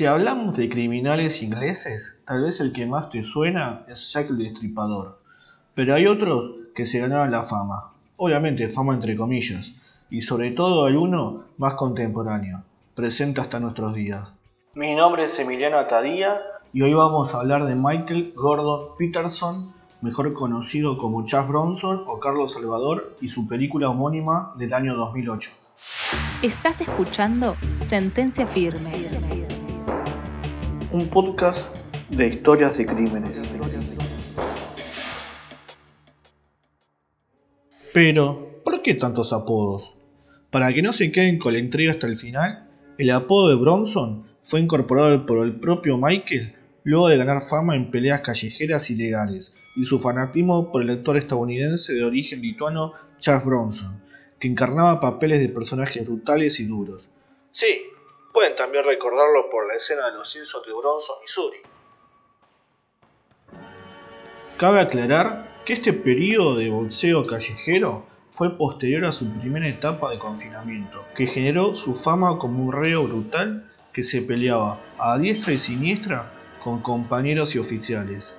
[0.00, 4.38] Si hablamos de criminales ingleses, tal vez el que más te suena es Jack el
[4.38, 5.18] Destripador.
[5.74, 7.92] Pero hay otros que se ganaron la fama.
[8.16, 9.74] Obviamente, fama entre comillas.
[10.08, 12.62] Y sobre todo hay uno más contemporáneo,
[12.94, 14.26] presente hasta nuestros días.
[14.72, 16.40] Mi nombre es Emiliano Atadía
[16.72, 22.18] y hoy vamos a hablar de Michael Gordon Peterson, mejor conocido como Charles Bronson o
[22.18, 25.50] Carlos Salvador, y su película homónima del año 2008.
[26.40, 27.54] Estás escuchando
[27.90, 29.49] Sentencia Firme.
[30.92, 31.72] Un podcast
[32.08, 33.44] de historias de crímenes.
[37.94, 39.94] Pero, ¿por qué tantos apodos?
[40.50, 44.24] Para que no se queden con la intriga hasta el final, el apodo de Bronson
[44.42, 49.86] fue incorporado por el propio Michael luego de ganar fama en peleas callejeras ilegales y
[49.86, 54.02] su fanatismo por el actor estadounidense de origen lituano Charles Bronson,
[54.40, 57.08] que encarnaba papeles de personajes brutales y duros.
[57.52, 57.82] Sí,
[58.32, 61.58] pueden también recordarlo por la escena de los Simpsons de Bronson, Missouri.
[64.56, 70.18] Cabe aclarar que este periodo de boxeo callejero fue posterior a su primera etapa de
[70.18, 75.58] confinamiento, que generó su fama como un reo brutal que se peleaba a diestra y
[75.58, 78.32] siniestra con compañeros y oficiales.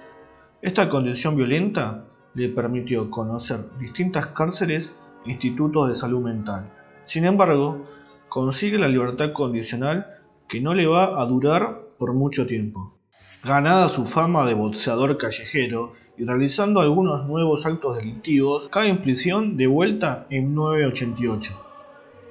[0.62, 2.06] Esta condición violenta
[2.36, 4.94] le permitió conocer distintas cárceles
[5.26, 6.72] e institutos de salud mental.
[7.06, 7.86] Sin embargo,
[8.32, 10.08] consigue la libertad condicional
[10.48, 12.94] que no le va a durar por mucho tiempo.
[13.44, 19.58] Ganada su fama de boxeador callejero y realizando algunos nuevos actos delictivos, cae en prisión
[19.58, 21.52] de vuelta en 988.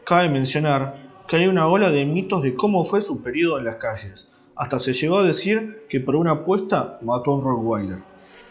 [0.06, 0.94] Cabe mencionar
[1.28, 4.26] que hay una ola de mitos de cómo fue su periodo en las calles,
[4.56, 7.98] hasta se llegó a decir que por una apuesta mató a un Rottweiler.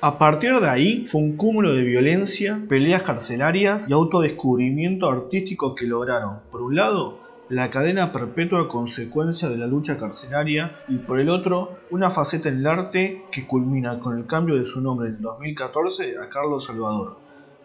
[0.02, 5.86] A partir de ahí fue un cúmulo de violencia, peleas carcelarias y autodescubrimiento artístico que
[5.86, 11.30] lograron, por un lado, la cadena perpetua consecuencia de la lucha carcelaria y por el
[11.30, 15.19] otro, una faceta en el arte que culmina con el cambio de su nombre en
[15.19, 17.17] 2014 a Carlos Salvador,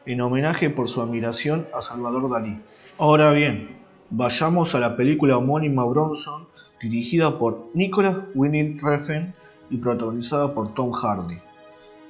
[0.06, 2.58] en homenaje por su admiración a Salvador Dalí.
[2.98, 3.76] Ahora bien,
[4.08, 6.48] vayamos a la película homónima Bronson
[6.80, 9.34] dirigida por Nicholas Winning Refn
[9.68, 11.36] y protagonizada por Tom Hardy.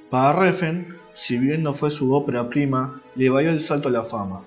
[0.09, 4.03] Para Refn, si bien no fue su ópera prima, le valió el salto a la
[4.03, 4.43] fama.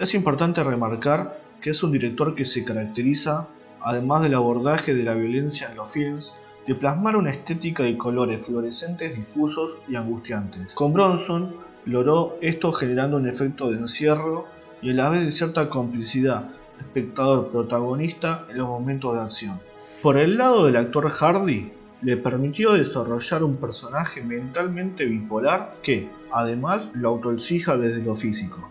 [0.00, 3.48] Es importante remarcar es un director que se caracteriza,
[3.80, 8.46] además del abordaje de la violencia en los films, de plasmar una estética de colores
[8.46, 10.72] fluorescentes difusos y angustiantes.
[10.74, 11.54] Con Bronson
[11.84, 14.46] logró esto generando un efecto de encierro
[14.82, 19.60] y a la vez de cierta complicidad espectador protagonista en los momentos de acción.
[20.02, 21.72] Por el lado del actor Hardy,
[22.02, 28.68] le permitió desarrollar un personaje mentalmente bipolar que, además, lo autoexija desde lo físico.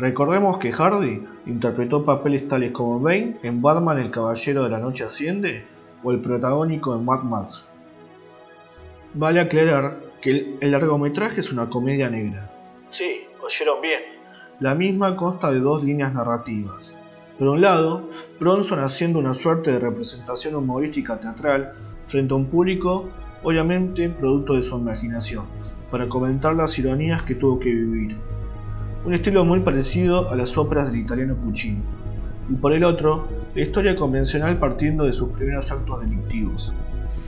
[0.00, 5.04] Recordemos que Hardy interpretó papeles tales como Bane en Batman El Caballero de la Noche
[5.04, 5.66] Asciende
[6.02, 7.66] o el protagónico en Mad Max.
[9.12, 12.50] Vale aclarar que el largometraje es una comedia negra.
[12.88, 14.00] Sí, oyeron bien.
[14.58, 16.94] La misma consta de dos líneas narrativas,
[17.38, 21.74] por un lado, Bronson haciendo una suerte de representación humorística teatral
[22.06, 23.10] frente a un público,
[23.42, 25.44] obviamente producto de su imaginación,
[25.90, 28.29] para comentar las ironías que tuvo que vivir.
[29.02, 31.80] Un estilo muy parecido a las óperas del italiano Puccini.
[32.50, 36.74] Y por el otro, la historia convencional partiendo de sus primeros actos delictivos.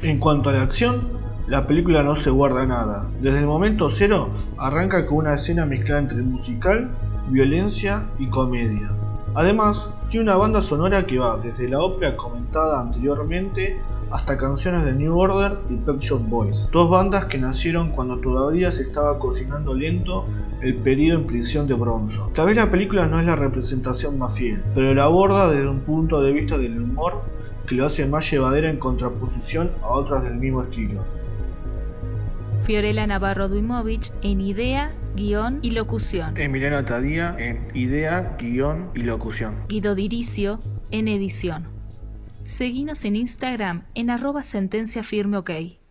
[0.03, 1.09] En cuanto a la acción,
[1.47, 3.06] la película no se guarda nada.
[3.22, 4.28] Desde el momento cero
[4.59, 6.91] arranca con una escena mezclada entre musical,
[7.31, 8.91] violencia y comedia.
[9.34, 13.81] Además, tiene una banda sonora que va desde la ópera comentada anteriormente
[14.12, 18.70] hasta canciones de New Order y Pet Shop Boys, dos bandas que nacieron cuando todavía
[18.70, 20.26] se estaba cocinando lento
[20.60, 22.32] el periodo en prisión de Bronson.
[22.34, 25.80] Tal vez la película no es la representación más fiel, pero la aborda desde un
[25.80, 27.22] punto de vista del humor
[27.66, 31.02] que lo hace más llevadera en contraposición a otras del mismo estilo.
[32.62, 36.36] Fiorella Navarro Duimovich en idea, guion y locución.
[36.36, 39.56] Emiliano Tadía en idea, guion y locución.
[39.68, 41.81] Guido Diricio en edición.
[42.44, 45.81] Seguinos en Instagram en arroba sentencia firme.